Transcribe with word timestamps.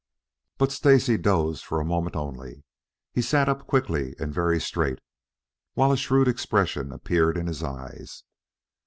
But 0.57 0.71
Stacy 0.71 1.15
dozed 1.15 1.63
for 1.63 1.79
a 1.79 1.85
moment 1.85 2.15
only. 2.15 2.63
He 3.13 3.21
sat 3.21 3.47
up 3.47 3.67
quickly 3.67 4.15
and 4.17 4.33
very 4.33 4.59
straight, 4.59 4.97
while 5.75 5.91
a 5.91 5.95
shrewd 5.95 6.27
expression 6.27 6.91
appeared 6.91 7.37
in 7.37 7.45
his 7.45 7.61
eyes. 7.61 8.23